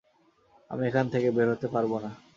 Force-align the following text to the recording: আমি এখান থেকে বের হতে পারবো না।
আমি 0.71 0.83
এখান 0.89 1.05
থেকে 1.13 1.27
বের 1.35 1.47
হতে 1.53 1.67
পারবো 1.73 1.95
না। 2.03 2.11